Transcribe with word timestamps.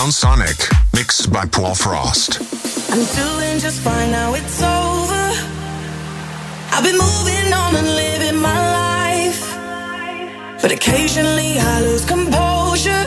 Sound 0.00 0.14
Sonic, 0.14 0.56
mixed 0.94 1.30
by 1.30 1.44
Paul 1.44 1.74
Frost. 1.74 2.40
I'm 2.90 3.04
doing 3.20 3.58
just 3.58 3.82
fine 3.82 4.10
now, 4.10 4.32
it's 4.32 4.62
over. 4.62 5.26
I've 6.72 6.82
been 6.82 6.96
moving 6.96 7.52
on 7.52 7.76
and 7.76 7.86
living 7.86 8.40
my 8.40 8.60
life. 8.80 9.42
But 10.62 10.72
occasionally 10.72 11.58
I 11.58 11.82
lose 11.82 12.06
composure. 12.06 13.04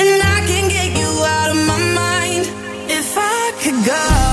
And 0.00 0.22
I 0.36 0.38
can 0.46 0.68
get 0.68 0.90
you 1.00 1.10
out 1.24 1.50
of 1.52 1.66
my 1.66 1.80
mind. 1.96 2.44
If 2.90 3.16
I 3.16 3.52
could 3.62 3.86
go 3.86 4.28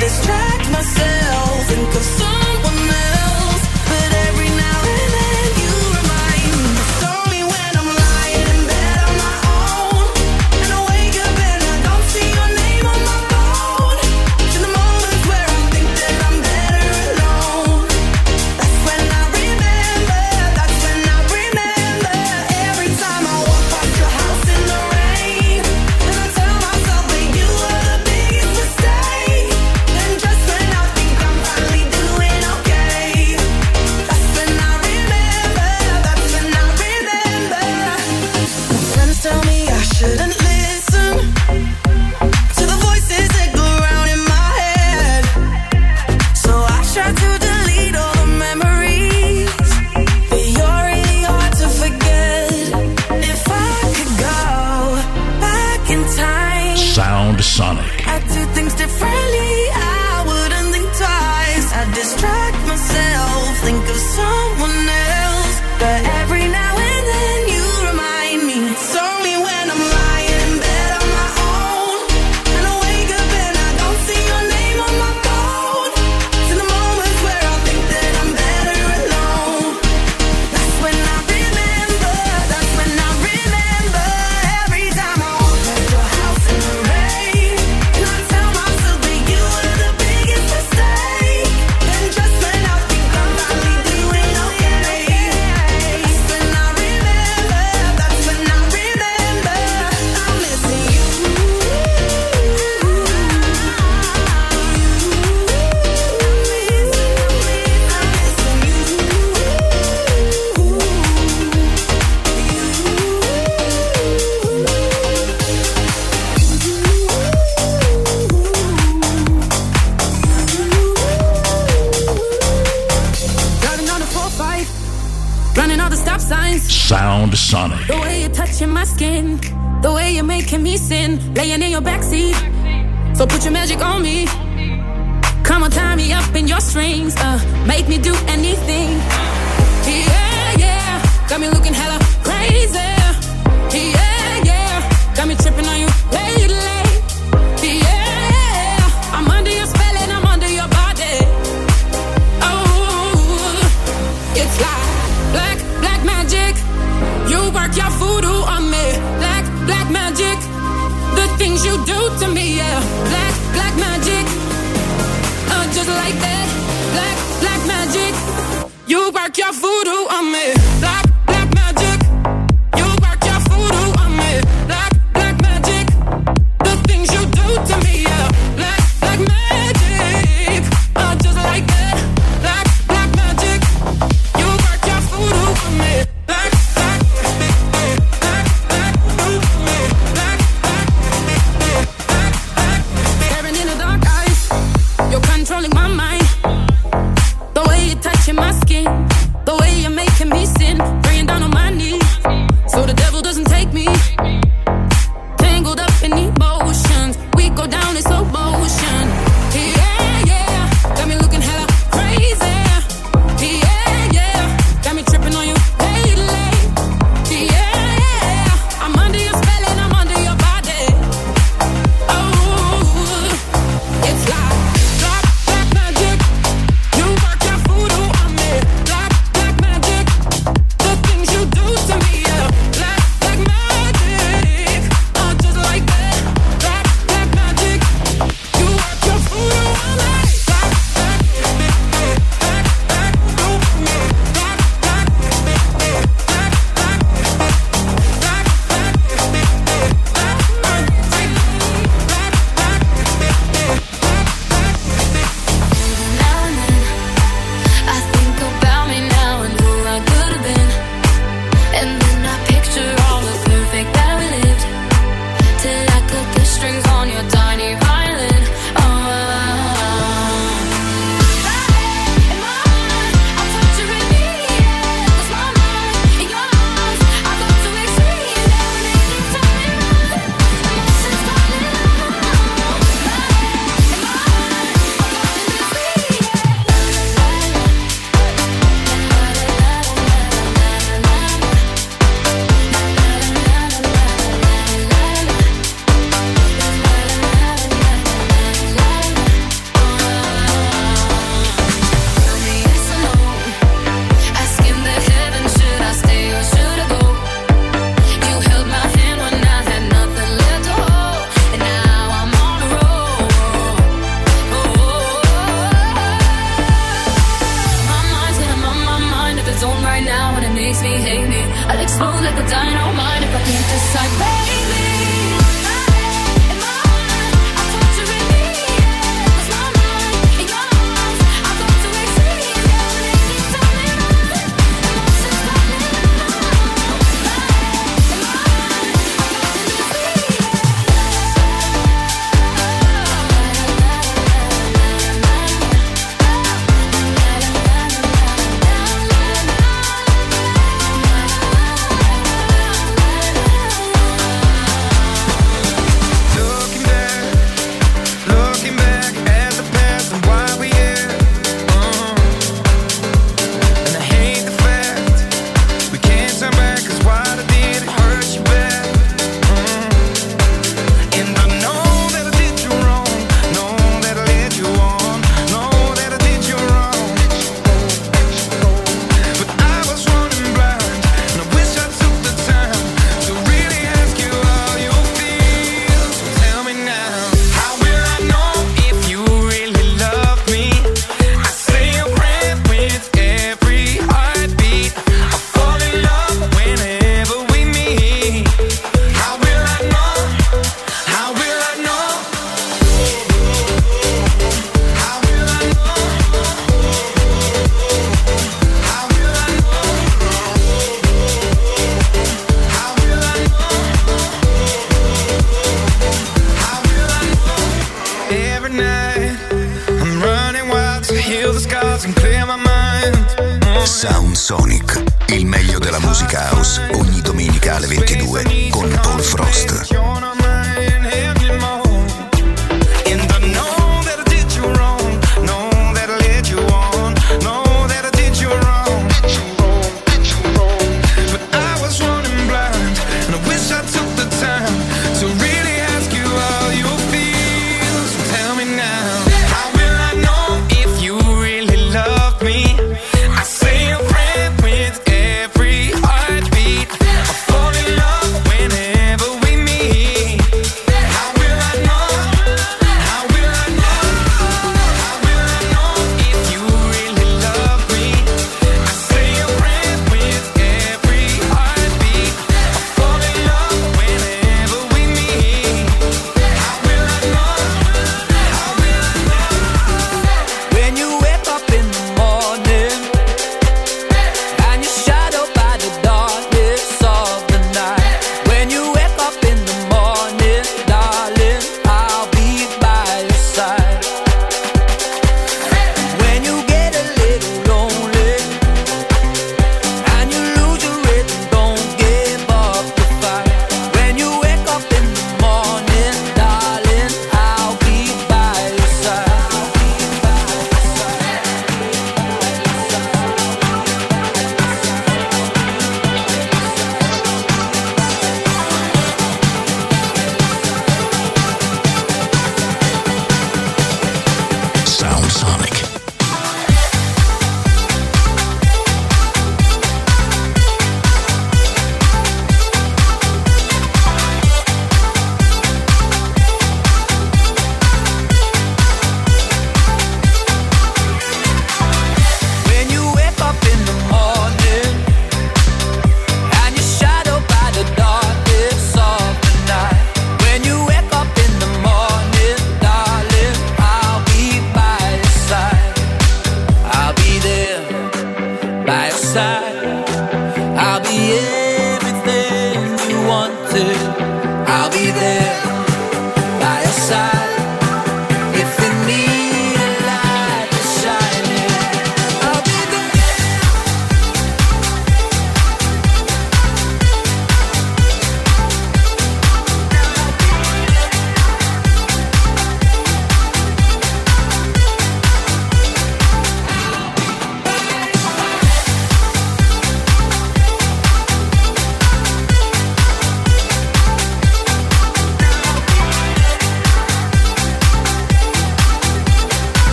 distract 0.00 0.70
myself 0.70 1.70
and 1.70 1.92
cause 1.92 2.17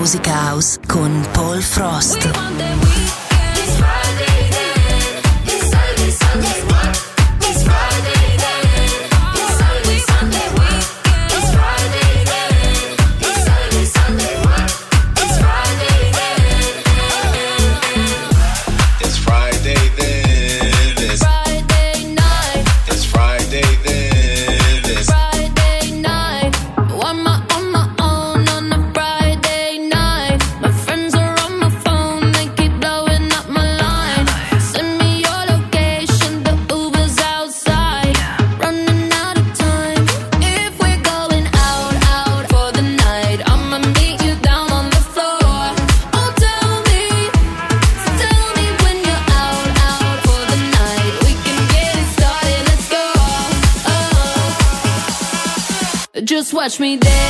musica 0.00 0.32
house 0.32 0.78
con 0.86 1.22
Paul 1.34 1.60
Frost. 1.62 3.29
Watch 56.60 56.78
me 56.78 56.98
dance. 56.98 57.29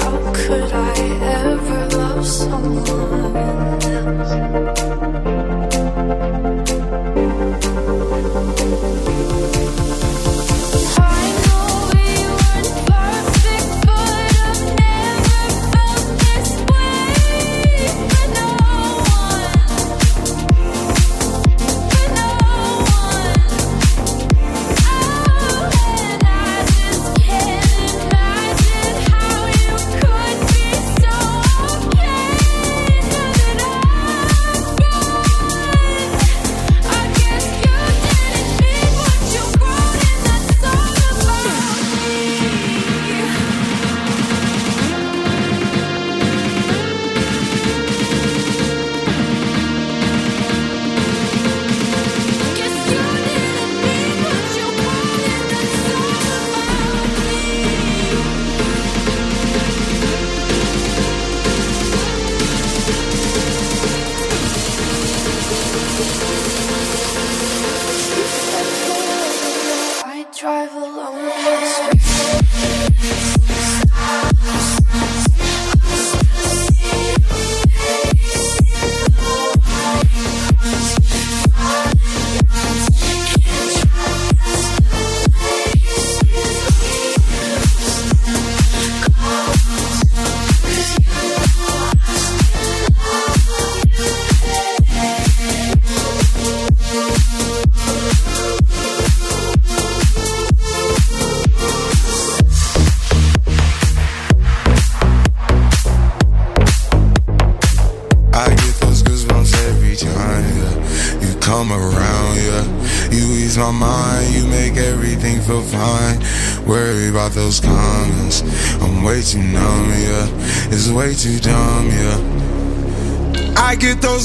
How 0.00 0.32
could 0.32 0.72
I 0.72 0.94
ever 1.44 1.88
love 1.98 2.26
someone 2.26 3.25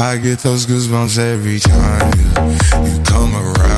I 0.00 0.16
get 0.16 0.38
those 0.38 0.64
goosebumps 0.64 1.18
every 1.18 1.58
time, 1.58 2.12
yeah. 2.14 2.84
You 2.86 3.02
come 3.02 3.34
around, 3.34 3.77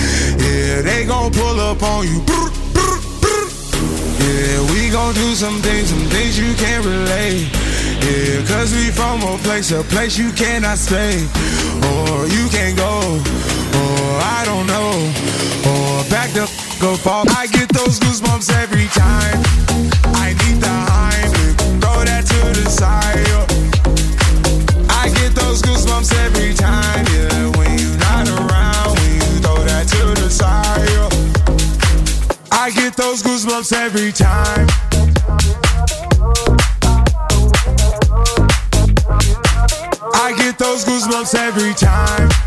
Yeah, 0.41 0.81
they 0.81 1.05
gon' 1.05 1.31
pull 1.31 1.59
up 1.59 1.81
on 1.83 2.07
you. 2.07 2.19
Yeah, 4.21 4.73
we 4.73 4.89
gon' 4.89 5.13
do 5.13 5.35
some 5.35 5.61
things, 5.61 5.89
some 5.89 6.07
things 6.09 6.37
you 6.39 6.53
can't 6.55 6.85
relate. 6.85 7.47
Yeah, 8.05 8.45
cause 8.47 8.73
we 8.73 8.89
from 8.91 9.21
a 9.21 9.37
place, 9.39 9.71
a 9.71 9.83
place 9.83 10.17
you 10.17 10.31
cannot 10.31 10.77
stay. 10.77 11.15
Or 11.91 12.27
you 12.27 12.47
can't 12.49 12.75
go, 12.77 12.93
or 13.81 14.11
I 14.37 14.41
don't 14.45 14.67
know. 14.67 14.91
Or 15.69 16.03
back 16.09 16.31
the 16.31 16.43
f- 16.43 17.05
up. 17.05 17.27
I 17.37 17.45
get 17.47 17.69
those 17.69 17.99
goosebumps 17.99 18.51
every 18.63 18.87
time. 18.87 19.39
I 20.15 20.33
need 20.41 20.59
the 20.59 20.75
Heimlich, 20.89 21.55
throw 21.79 22.03
that 22.03 22.25
to 22.25 22.39
the 22.59 22.69
side. 22.69 23.27
I 24.89 25.09
get 25.09 25.35
those 25.35 25.61
goosebumps 25.61 26.11
every 26.25 26.53
time, 26.55 27.05
yeah. 27.13 27.30
Get 32.91 32.97
those 32.97 33.23
goosebumps 33.23 33.71
every 33.73 34.11
time. 34.11 34.67
I 40.13 40.33
get 40.37 40.57
those 40.57 40.83
goosebumps 40.83 41.35
every 41.35 41.73
time. 41.73 42.40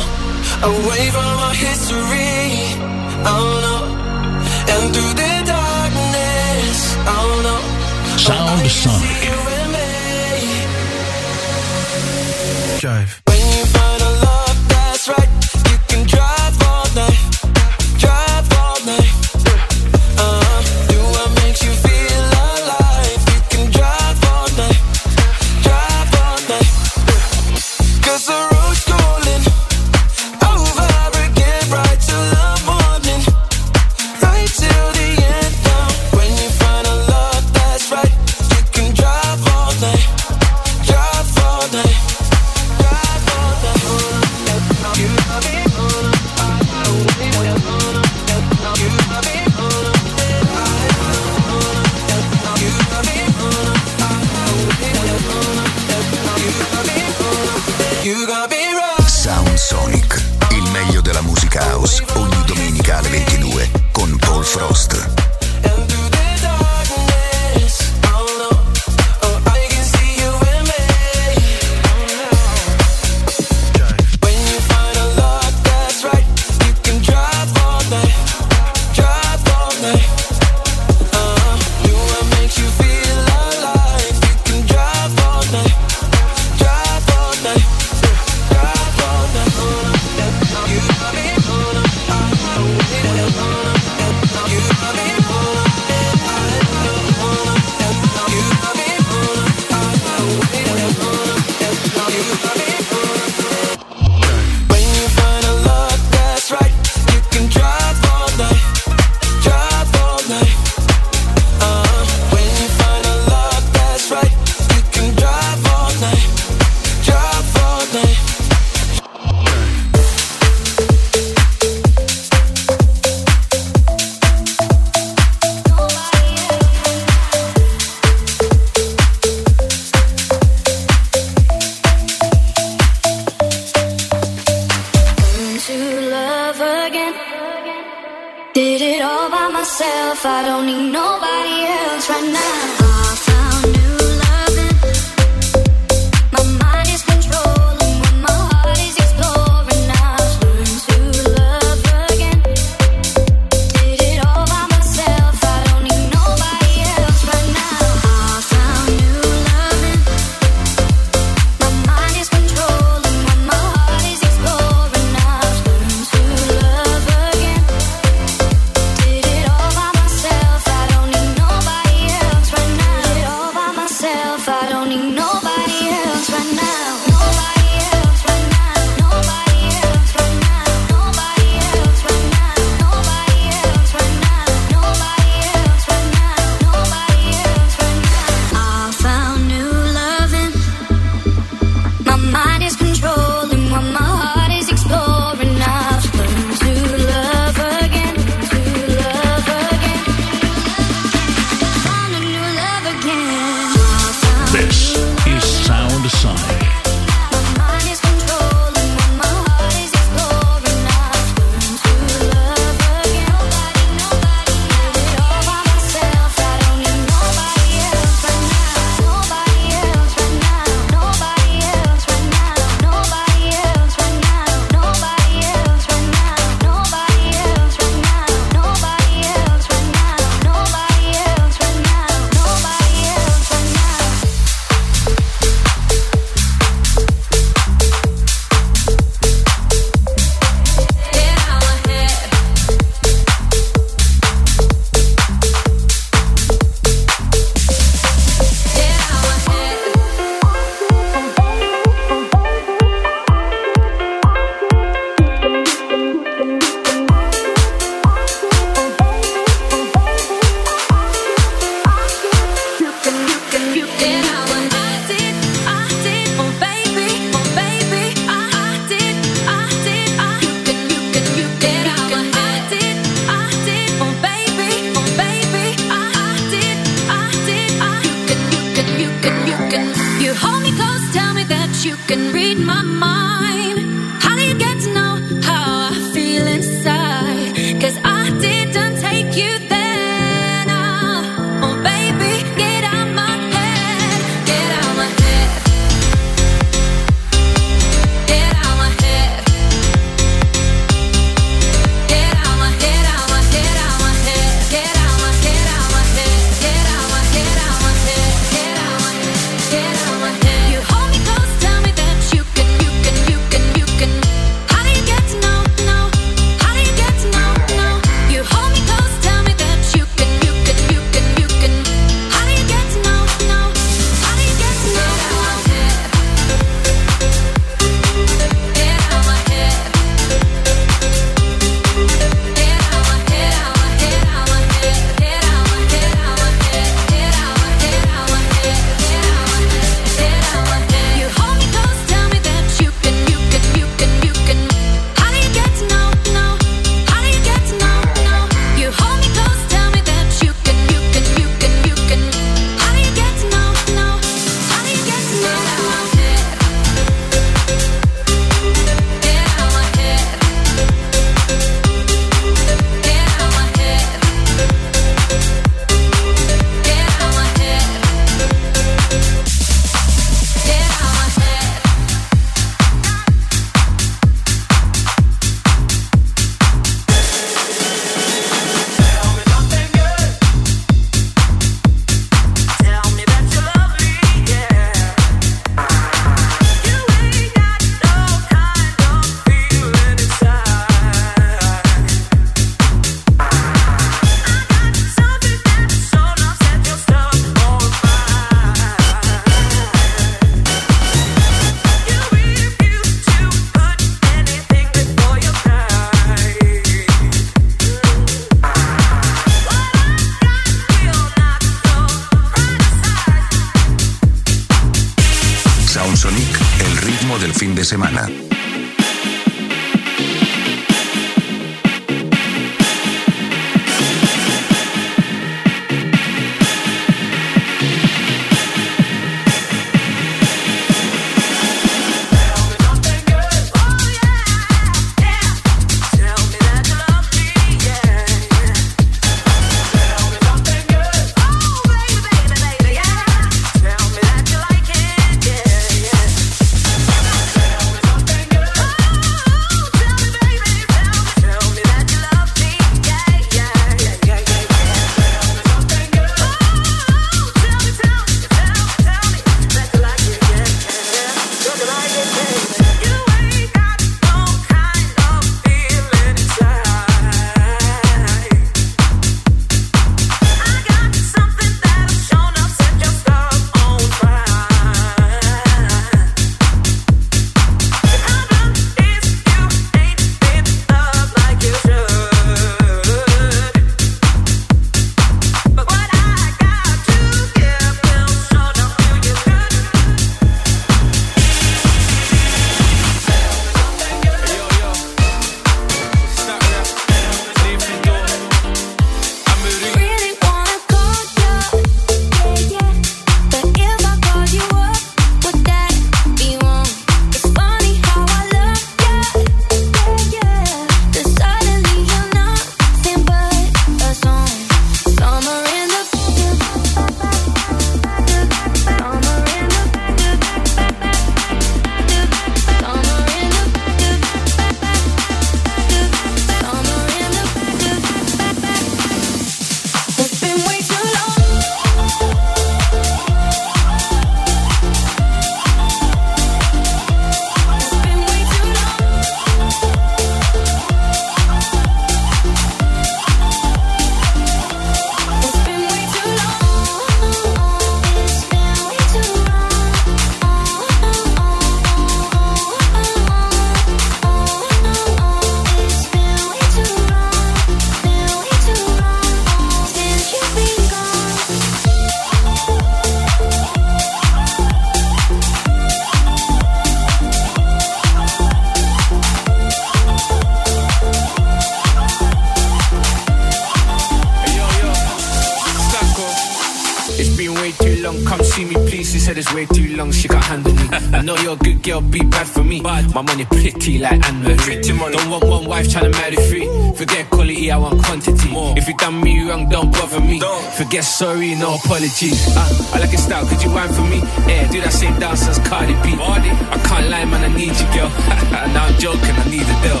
Sorry, 591.20 591.54
no 591.54 591.74
apologies. 591.74 592.48
Uh, 592.56 592.96
I 592.96 593.00
like 593.00 593.12
your 593.12 593.20
style, 593.20 593.44
could 593.44 593.62
you 593.62 593.68
whine 593.68 593.92
for 593.92 594.08
me? 594.08 594.24
Yeah, 594.48 594.64
do 594.72 594.80
that 594.80 594.94
same 594.94 595.20
dance 595.20 595.46
as 595.48 595.58
Cardi 595.68 595.92
B. 596.00 596.16
I 596.16 596.80
can't 596.88 597.12
lie, 597.12 597.28
man, 597.28 597.44
I 597.44 597.52
need 597.52 597.76
you, 597.76 597.88
girl. 597.92 598.08
now 598.72 598.88
I'm 598.88 598.96
joking, 598.96 599.36
I 599.36 599.44
need 599.52 599.68
a 599.68 599.76
deal. 599.84 600.00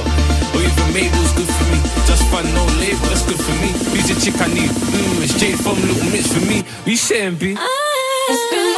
Or 0.56 0.64
even 0.64 0.88
Mabel's 0.96 1.32
good 1.36 1.44
for 1.44 1.66
me. 1.68 1.76
Just 2.08 2.24
fun, 2.32 2.48
no 2.56 2.64
label, 2.80 3.04
that's 3.12 3.20
good 3.28 3.36
for 3.36 3.52
me. 3.60 3.68
Who's 3.92 4.08
the 4.08 4.16
chick 4.16 4.40
I 4.40 4.48
need? 4.48 4.72
Mmm, 4.72 5.20
it's 5.20 5.36
Jade 5.36 5.60
from 5.60 5.76
Little 5.84 6.08
Mix 6.08 6.32
for 6.32 6.40
me. 6.40 6.64
What 6.64 6.88
you 6.88 6.96
saying, 6.96 7.36
B? 7.36 7.52
It's 7.52 8.69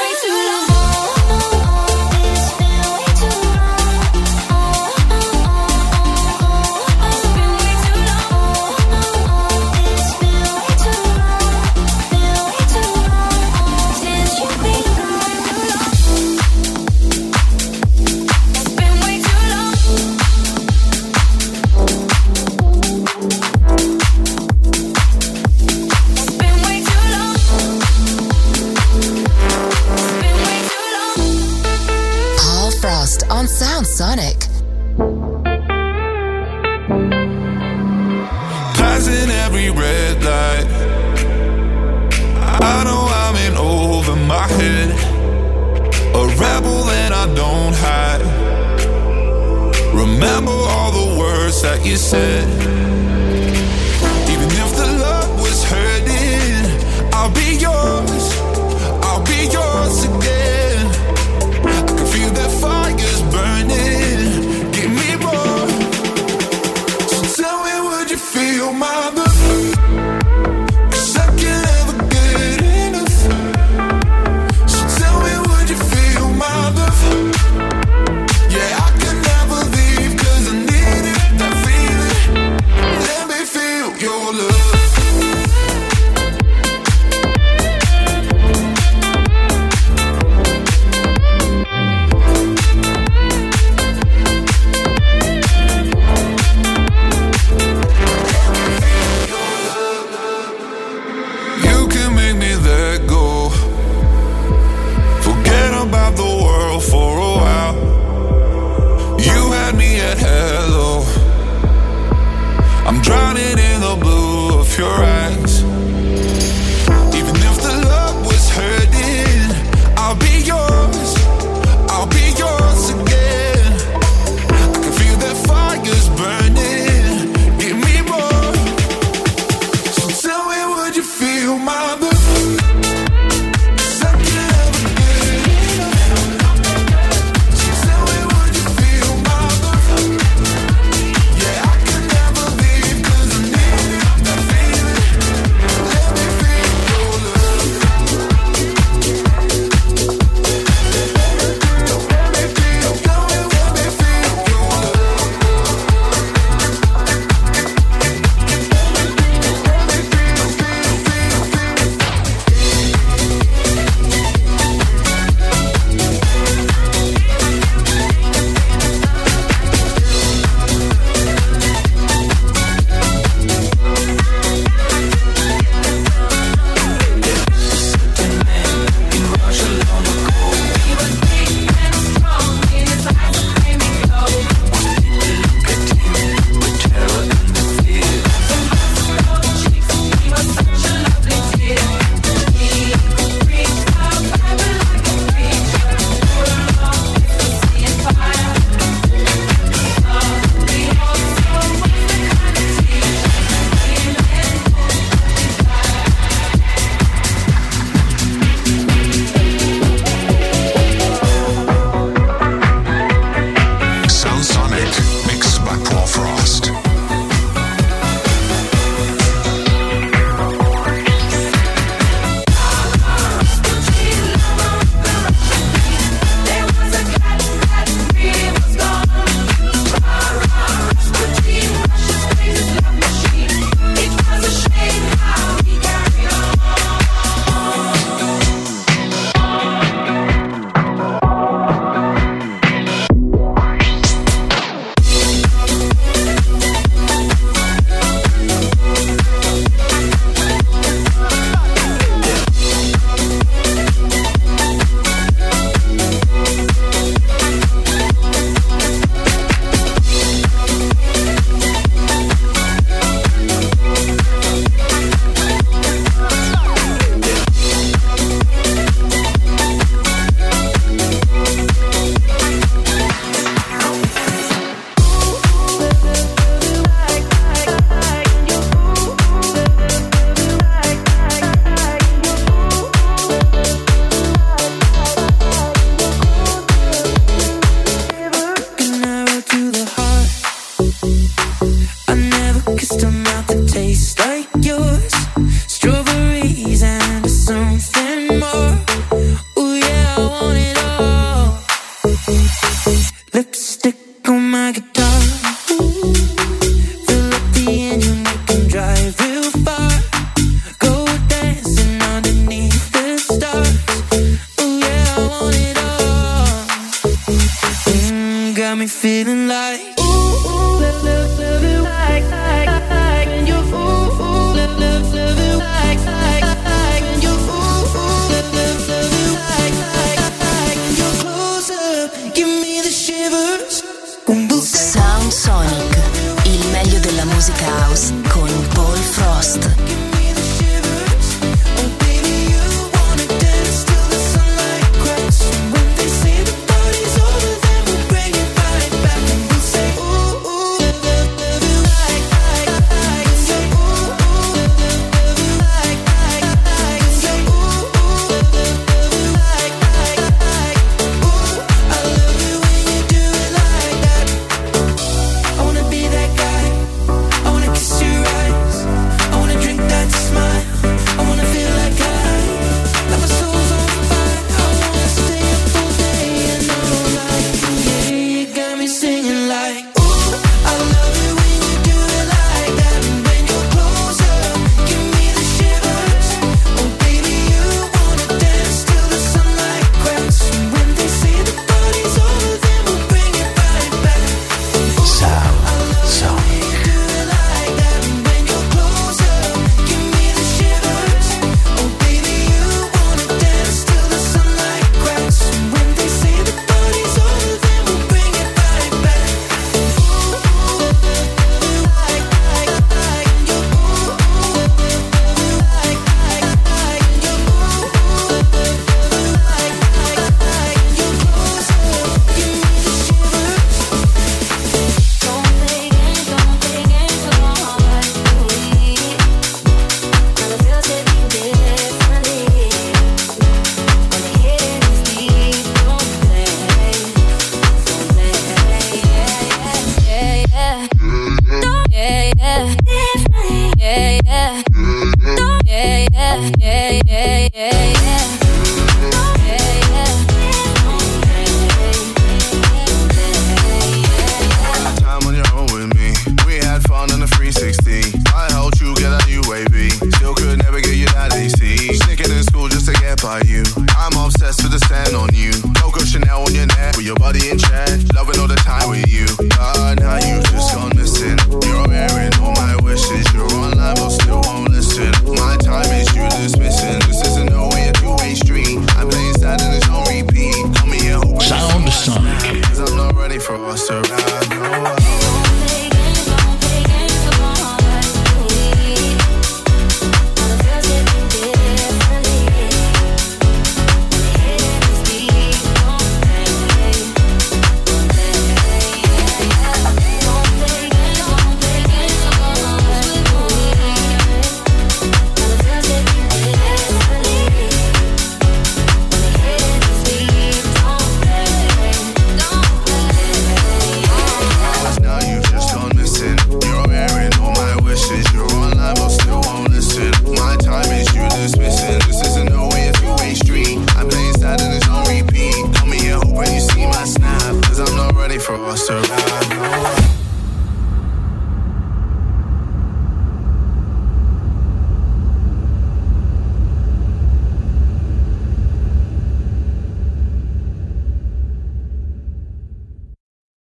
if 114.72 114.78
you're 114.78 114.88
right 114.88 115.11